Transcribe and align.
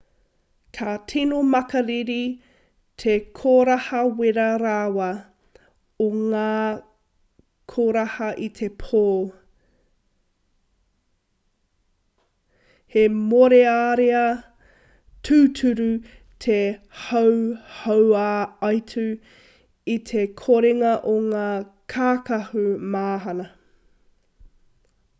ka 0.75 0.91
tino 1.09 1.39
makariri 1.53 2.21
te 3.01 3.13
koraha 3.39 3.99
wera 4.21 4.45
rawa 4.61 5.09
o 6.05 6.07
ngā 6.21 6.47
koraha 7.73 8.29
i 8.47 8.49
te 8.61 8.69
pō 8.85 9.03
he 12.95 13.05
mōrearea 13.19 14.25
tūturu 15.29 15.87
te 16.49 16.57
hauhauaitu 17.05 19.07
i 19.97 19.99
te 20.13 20.25
korenga 20.45 20.97
o 21.15 21.15
ngā 21.31 21.47
kākahu 21.97 22.67
mahana 22.97 23.49